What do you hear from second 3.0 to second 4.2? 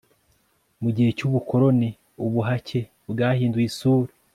bwahinduye isura